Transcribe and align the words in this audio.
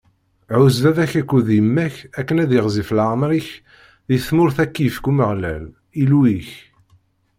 Ɛuzz 0.55 0.77
baba-k 0.83 1.13
akked 1.21 1.47
yemma-k 1.57 1.95
akken 2.19 2.41
ad 2.43 2.51
yiɣzif 2.53 2.89
leɛmeṛ-ik 2.97 3.49
di 4.07 4.17
tmurt 4.27 4.57
ara 4.63 4.71
k-ifk 4.75 5.05
Umeɣlal, 5.11 5.65
Illu-ik. 6.01 6.51